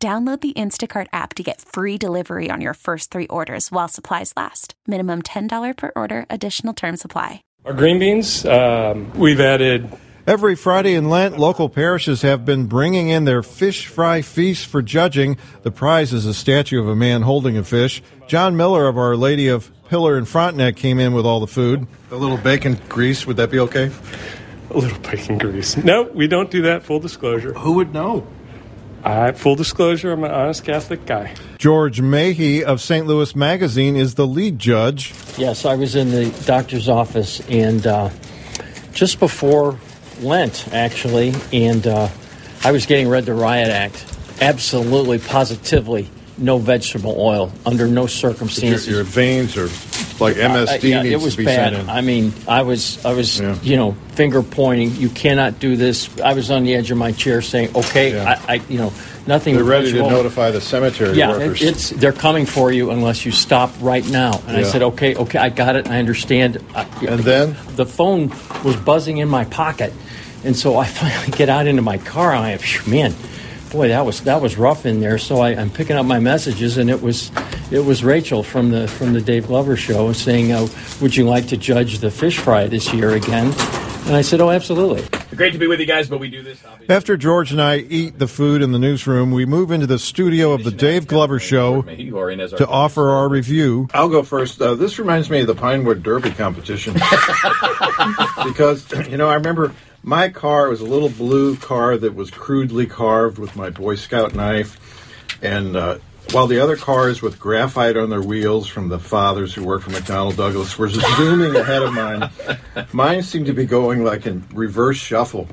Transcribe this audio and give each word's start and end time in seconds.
Download 0.00 0.40
the 0.40 0.52
Instacart 0.52 1.08
app 1.12 1.34
to 1.34 1.42
get 1.42 1.60
free 1.60 1.98
delivery 1.98 2.50
on 2.52 2.60
your 2.60 2.74
first 2.74 3.10
three 3.10 3.26
orders 3.26 3.72
while 3.72 3.88
supplies 3.88 4.32
last. 4.36 4.74
Minimum 4.86 5.22
$10 5.22 5.76
per 5.76 5.90
order, 5.96 6.24
additional 6.30 6.72
term 6.72 6.96
supply. 6.96 7.42
Our 7.64 7.72
green 7.72 7.98
beans, 7.98 8.46
um, 8.46 9.10
we've 9.18 9.40
added. 9.40 9.92
Every 10.24 10.54
Friday 10.54 10.94
in 10.94 11.08
Lent, 11.08 11.36
local 11.36 11.68
parishes 11.68 12.22
have 12.22 12.44
been 12.44 12.66
bringing 12.66 13.08
in 13.08 13.24
their 13.24 13.42
fish 13.42 13.88
fry 13.88 14.22
feast 14.22 14.66
for 14.66 14.82
judging. 14.82 15.36
The 15.62 15.72
prize 15.72 16.12
is 16.12 16.26
a 16.26 16.34
statue 16.34 16.80
of 16.80 16.86
a 16.86 16.94
man 16.94 17.22
holding 17.22 17.56
a 17.56 17.64
fish. 17.64 18.00
John 18.28 18.56
Miller 18.56 18.86
of 18.86 18.96
Our 18.96 19.16
Lady 19.16 19.48
of 19.48 19.68
Pillar 19.88 20.16
and 20.16 20.28
Frontenac 20.28 20.76
came 20.76 21.00
in 21.00 21.12
with 21.12 21.26
all 21.26 21.40
the 21.40 21.48
food. 21.48 21.88
A 22.12 22.16
little 22.16 22.36
bacon 22.36 22.78
grease, 22.88 23.26
would 23.26 23.38
that 23.38 23.50
be 23.50 23.58
okay? 23.58 23.90
A 24.70 24.78
little 24.78 24.98
bacon 25.00 25.38
grease. 25.38 25.76
No, 25.76 26.02
we 26.02 26.28
don't 26.28 26.52
do 26.52 26.62
that. 26.62 26.84
Full 26.84 27.00
disclosure. 27.00 27.52
Who 27.54 27.72
would 27.72 27.92
know? 27.92 28.28
I, 29.04 29.32
full 29.32 29.54
disclosure, 29.54 30.12
I'm 30.12 30.24
an 30.24 30.30
honest 30.30 30.64
Catholic 30.64 31.06
guy. 31.06 31.34
George 31.58 32.00
Mahe 32.00 32.62
of 32.62 32.80
St. 32.80 33.06
Louis 33.06 33.34
Magazine 33.34 33.96
is 33.96 34.14
the 34.14 34.26
lead 34.26 34.58
judge. 34.58 35.14
Yes, 35.36 35.64
I 35.64 35.76
was 35.76 35.94
in 35.94 36.10
the 36.10 36.30
doctor's 36.46 36.88
office 36.88 37.40
and 37.48 37.86
uh, 37.86 38.10
just 38.92 39.20
before 39.20 39.78
Lent, 40.20 40.72
actually, 40.72 41.32
and 41.52 41.86
uh, 41.86 42.08
I 42.64 42.72
was 42.72 42.86
getting 42.86 43.08
read 43.08 43.24
the 43.24 43.34
Riot 43.34 43.68
Act. 43.68 44.04
Absolutely, 44.40 45.18
positively, 45.18 46.08
no 46.36 46.58
vegetable 46.58 47.14
oil 47.18 47.52
under 47.64 47.86
no 47.86 48.06
circumstances. 48.06 48.86
Your, 48.86 48.96
your 48.96 49.04
veins 49.04 49.56
are 49.56 49.68
like 50.20 50.36
MSD 50.36 50.84
Uh, 50.84 50.86
yeah, 50.86 51.02
needs 51.02 51.14
it 51.14 51.24
was 51.24 51.34
to 51.34 51.38
be 51.38 51.44
bad. 51.44 51.72
sent 51.72 51.76
in. 51.84 51.90
I 51.90 52.00
mean, 52.00 52.32
I 52.46 52.62
was, 52.62 53.04
I 53.04 53.12
was, 53.12 53.40
Yeah. 53.40 53.56
you 53.62 53.76
know, 53.76 53.94
finger 54.12 54.42
pointing. 54.42 54.96
You 54.96 55.08
cannot 55.08 55.58
do 55.60 55.76
this. 55.76 56.08
I 56.24 56.32
was 56.34 56.50
on 56.50 56.64
the 56.64 56.74
edge 56.74 56.90
of 56.90 56.98
my 56.98 57.12
chair 57.12 57.40
saying, 57.42 57.70
"Okay, 57.74 58.14
Yeah. 58.14 58.40
I, 58.48 58.54
I, 58.54 58.60
you 58.68 58.78
know, 58.78 58.92
nothing." 59.26 59.54
They're 59.54 59.64
ready 59.64 59.92
to 59.92 59.98
notify 60.02 60.50
the 60.50 60.60
cemetery 60.60 61.16
Yeah, 61.16 61.30
workers. 61.30 61.62
it, 61.62 61.68
it's 61.68 61.90
they're 61.90 62.12
coming 62.12 62.46
for 62.46 62.72
you 62.72 62.90
unless 62.90 63.24
you 63.24 63.32
stop 63.32 63.72
right 63.80 64.06
now. 64.10 64.40
And 64.48 64.56
I 64.56 64.62
said, 64.64 64.82
"Okay, 64.82 65.14
okay, 65.14 65.38
I 65.38 65.48
got 65.50 65.76
it. 65.76 65.88
I 65.88 65.98
understand." 65.98 66.58
I, 66.74 66.86
And 67.06 67.20
then? 67.20 67.56
the 67.76 67.86
phone 67.86 68.32
was 68.64 68.76
buzzing 68.76 69.18
in 69.18 69.28
my 69.28 69.44
pocket, 69.44 69.92
and 70.44 70.56
so 70.56 70.76
I 70.76 70.86
finally 71.00 71.30
get 71.36 71.48
out 71.48 71.66
into 71.66 71.82
my 71.82 71.98
car. 71.98 72.32
And 72.34 72.44
I, 72.44 72.58
man, 72.90 73.14
boy, 73.70 73.88
that 73.88 74.04
was 74.04 74.20
that 74.22 74.40
was 74.40 74.56
rough 74.56 74.86
in 74.86 75.00
there. 75.00 75.18
So 75.18 75.38
I, 75.38 75.50
I'm 75.50 75.70
picking 75.70 75.96
up 75.96 76.06
my 76.06 76.18
messages, 76.18 76.76
and 76.76 76.90
it 76.90 77.02
was 77.02 77.30
it 77.70 77.84
was 77.84 78.04
Rachel 78.04 78.42
from 78.42 78.70
the 78.70 78.88
from 78.88 79.12
the 79.12 79.20
Dave 79.20 79.46
Glover 79.46 79.76
show 79.76 80.12
saying, 80.12 80.52
uh, 80.52 80.66
"Would 81.00 81.16
you 81.16 81.28
like 81.28 81.48
to 81.48 81.56
judge 81.56 81.98
the 81.98 82.10
fish 82.10 82.38
fry 82.38 82.66
this 82.66 82.92
year 82.92 83.10
again?" 83.10 83.52
And 84.06 84.16
I 84.16 84.22
said, 84.22 84.40
"Oh, 84.40 84.50
absolutely." 84.50 85.04
Great 85.36 85.52
to 85.52 85.58
be 85.58 85.66
with 85.66 85.78
you 85.78 85.86
guys, 85.86 86.08
but 86.08 86.18
we 86.18 86.28
do 86.28 86.42
this. 86.42 86.58
Obviously. 86.64 86.94
After 86.94 87.16
George 87.16 87.52
and 87.52 87.60
I 87.60 87.76
eat 87.76 88.18
the 88.18 88.26
food 88.26 88.62
in 88.62 88.72
the 88.72 88.78
newsroom, 88.78 89.30
we 89.30 89.44
move 89.44 89.70
into 89.70 89.86
the 89.86 89.98
studio 89.98 90.52
of 90.52 90.64
the 90.64 90.70
Dave 90.70 91.06
Glover 91.06 91.38
Show 91.38 91.84
You 91.90 92.18
are 92.18 92.30
in 92.30 92.40
as 92.40 92.52
our 92.52 92.58
to 92.58 92.66
offer 92.66 93.10
our 93.10 93.28
review. 93.28 93.88
I'll 93.92 94.08
go 94.08 94.22
first. 94.22 94.60
Uh, 94.60 94.74
this 94.74 94.98
reminds 94.98 95.30
me 95.30 95.40
of 95.42 95.46
the 95.46 95.54
Pinewood 95.54 96.02
Derby 96.02 96.30
competition 96.30 96.94
because 98.44 98.90
you 99.08 99.16
know 99.16 99.28
I 99.28 99.34
remember 99.34 99.72
my 100.02 100.28
car 100.28 100.68
was 100.68 100.80
a 100.80 100.84
little 100.84 101.08
blue 101.08 101.56
car 101.56 101.96
that 101.96 102.14
was 102.14 102.30
crudely 102.30 102.86
carved 102.86 103.38
with 103.38 103.56
my 103.56 103.70
Boy 103.70 103.96
Scout 103.96 104.34
knife, 104.34 104.78
and 105.42 105.76
uh, 105.76 105.98
while 106.32 106.46
the 106.46 106.60
other 106.60 106.76
cars 106.76 107.22
with 107.22 107.38
graphite 107.38 107.96
on 107.96 108.10
their 108.10 108.22
wheels 108.22 108.68
from 108.68 108.88
the 108.88 108.98
fathers 108.98 109.54
who 109.54 109.64
worked 109.64 109.84
for 109.84 109.90
McDonnell 109.90 110.36
Douglas 110.36 110.76
were 110.76 110.88
zooming 111.16 111.56
ahead 111.56 111.82
of 111.82 111.94
mine, 111.94 112.30
mine 112.92 113.22
seemed 113.22 113.46
to 113.46 113.54
be 113.54 113.64
going 113.64 114.04
like 114.04 114.26
in 114.26 114.44
reverse 114.52 114.98
shuffle. 114.98 115.48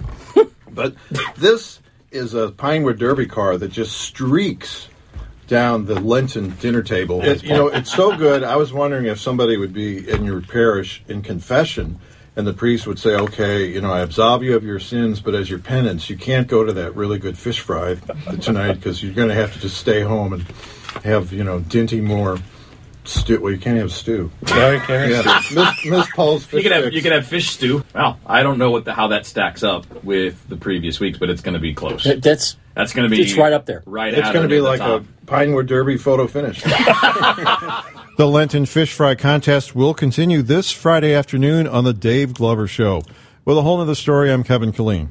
But 0.69 0.95
this 1.37 1.79
is 2.11 2.33
a 2.33 2.51
Pinewood 2.51 2.99
Derby 2.99 3.25
car 3.25 3.57
that 3.57 3.69
just 3.69 3.97
streaks 3.97 4.89
down 5.47 5.85
the 5.85 5.99
Lenten 5.99 6.55
dinner 6.57 6.81
table. 6.81 7.21
It, 7.21 7.43
you 7.43 7.49
know, 7.49 7.67
it's 7.67 7.93
so 7.93 8.15
good. 8.17 8.43
I 8.43 8.55
was 8.57 8.73
wondering 8.73 9.05
if 9.05 9.19
somebody 9.19 9.57
would 9.57 9.73
be 9.73 10.09
in 10.09 10.25
your 10.25 10.41
parish 10.41 11.03
in 11.07 11.21
confession, 11.21 11.99
and 12.35 12.45
the 12.45 12.53
priest 12.53 12.85
would 12.87 12.99
say, 12.99 13.15
"Okay, 13.15 13.65
you 13.67 13.81
know, 13.81 13.91
I 13.91 14.01
absolve 14.01 14.43
you 14.43 14.55
of 14.55 14.63
your 14.63 14.79
sins, 14.79 15.19
but 15.21 15.35
as 15.35 15.49
your 15.49 15.59
penance, 15.59 16.09
you 16.09 16.17
can't 16.17 16.47
go 16.47 16.63
to 16.63 16.73
that 16.73 16.95
really 16.95 17.17
good 17.19 17.37
fish 17.37 17.59
fry 17.59 17.95
tonight 18.41 18.73
because 18.73 19.01
you're 19.03 19.13
going 19.13 19.29
to 19.29 19.35
have 19.35 19.53
to 19.53 19.59
just 19.59 19.77
stay 19.77 20.01
home 20.01 20.33
and 20.33 20.43
have, 21.03 21.31
you 21.33 21.43
know, 21.43 21.59
Dinty 21.59 22.01
Moore 22.01 22.37
stew. 23.03 23.39
Well, 23.39 23.51
you 23.51 23.57
can't 23.59 23.77
have 23.77 23.91
stew. 23.91 24.31
No, 24.49 24.71
you 24.71 24.79
can't. 24.79 25.11
Yeah, 25.11 25.41
Miss, 25.53 25.85
Miss 25.85 26.07
Paul's 26.15 26.45
fish 26.45 26.63
You 26.63 26.63
can 26.63 26.71
have 26.71 26.81
sticks. 26.83 26.95
you 26.95 27.01
can 27.01 27.11
have 27.11 27.27
fish 27.27 27.49
stew. 27.51 27.83
Well, 27.93 28.19
I 28.25 28.41
don't 28.43 28.57
know 28.57 28.71
what 28.71 28.85
the, 28.85 28.93
how 28.93 29.07
that 29.09 29.25
stacks 29.25 29.61
up 29.63 30.03
with 30.03 30.47
the 30.49 30.55
previous 30.57 30.99
weeks, 30.99 31.17
but 31.19 31.29
it's 31.29 31.41
going 31.41 31.53
to 31.53 31.59
be 31.59 31.73
close. 31.73 32.03
That- 32.05 32.21
That's 32.23 32.57
That's 32.73 32.93
going 32.93 33.09
to 33.09 33.15
be 33.15 33.21
It's 33.21 33.37
right 33.37 33.53
up 33.53 33.65
there. 33.65 33.83
Right, 33.85 34.13
It's 34.13 34.31
going 34.31 34.43
to 34.43 34.47
be 34.49 34.59
like 34.61 34.79
top. 34.79 35.01
a 35.01 35.25
Pinewood 35.27 35.67
Derby 35.67 35.97
photo 35.97 36.25
finish. 36.27 36.63
The 38.17 38.27
Lenten 38.27 38.65
Fish 38.65 38.93
Fry 38.93 39.13
Contest 39.15 39.75
will 39.75 39.93
continue 39.93 40.41
this 40.41 40.71
Friday 40.71 41.13
afternoon 41.13 41.67
on 41.67 41.83
The 41.83 41.91
Dave 41.91 42.33
Glover 42.33 42.65
Show. 42.65 43.01
With 43.43 43.57
a 43.57 43.61
whole 43.61 43.81
other 43.81 43.93
story, 43.93 44.31
I'm 44.31 44.41
Kevin 44.41 44.71
Killeen. 44.71 45.09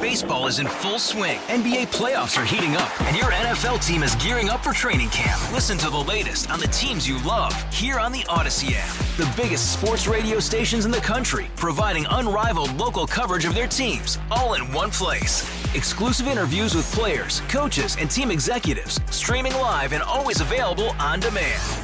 Baseball 0.00 0.46
is 0.46 0.60
in 0.60 0.68
full 0.68 1.00
swing. 1.00 1.40
NBA 1.48 1.88
playoffs 1.88 2.40
are 2.40 2.44
heating 2.44 2.76
up, 2.76 3.02
and 3.02 3.16
your 3.16 3.32
NFL 3.32 3.84
team 3.84 4.04
is 4.04 4.14
gearing 4.16 4.48
up 4.48 4.62
for 4.62 4.72
training 4.72 5.08
camp. 5.08 5.40
Listen 5.52 5.76
to 5.78 5.90
the 5.90 5.98
latest 5.98 6.48
on 6.52 6.60
the 6.60 6.68
teams 6.68 7.08
you 7.08 7.20
love 7.24 7.52
here 7.74 7.98
on 7.98 8.12
the 8.12 8.22
Audacy 8.28 8.76
app. 8.76 8.94
The 9.16 9.42
biggest 9.42 9.72
sports 9.72 10.06
radio 10.06 10.38
stations 10.38 10.84
in 10.84 10.92
the 10.92 10.98
country, 10.98 11.46
providing 11.56 12.06
unrivaled 12.10 12.72
local 12.74 13.08
coverage 13.08 13.44
of 13.44 13.56
their 13.56 13.66
teams, 13.66 14.20
all 14.30 14.54
in 14.54 14.72
one 14.72 14.92
place. 14.92 15.42
Exclusive 15.74 16.28
interviews 16.28 16.76
with 16.76 16.88
players, 16.92 17.40
coaches, 17.48 17.96
and 17.98 18.08
team 18.08 18.30
executives, 18.30 19.00
streaming 19.10 19.54
live 19.54 19.92
and 19.92 20.04
always 20.04 20.40
available 20.40 20.90
on 21.00 21.18
demand. 21.18 21.83